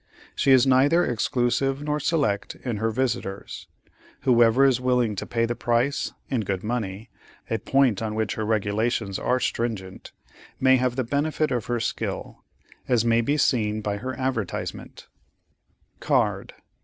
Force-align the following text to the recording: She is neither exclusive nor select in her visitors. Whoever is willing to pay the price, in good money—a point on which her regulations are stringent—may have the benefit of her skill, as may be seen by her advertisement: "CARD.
She 0.33 0.49
is 0.49 0.65
neither 0.65 1.05
exclusive 1.05 1.83
nor 1.83 1.99
select 1.99 2.55
in 2.65 2.77
her 2.77 2.89
visitors. 2.89 3.67
Whoever 4.21 4.65
is 4.65 4.81
willing 4.81 5.15
to 5.17 5.27
pay 5.27 5.45
the 5.45 5.53
price, 5.53 6.11
in 6.27 6.41
good 6.41 6.63
money—a 6.63 7.59
point 7.59 8.01
on 8.01 8.15
which 8.15 8.33
her 8.33 8.43
regulations 8.43 9.19
are 9.19 9.39
stringent—may 9.39 10.77
have 10.77 10.95
the 10.95 11.03
benefit 11.03 11.51
of 11.51 11.67
her 11.67 11.79
skill, 11.79 12.43
as 12.87 13.05
may 13.05 13.21
be 13.21 13.37
seen 13.37 13.81
by 13.81 13.97
her 13.97 14.17
advertisement: 14.19 15.05
"CARD. 15.99 16.55